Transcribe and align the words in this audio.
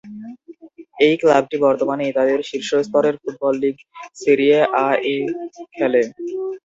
এই 0.97 1.15
ক্লাবটি 1.21 1.57
বর্তমানে 1.65 2.03
ইতালির 2.07 2.41
শীর্ষ 2.49 2.69
স্তরের 2.85 3.15
ফুটবল 3.21 3.53
লীগ 3.61 3.75
সেরিয়ে 4.21 4.57
আ-এ 4.83 5.15
খেলে। 5.75 6.01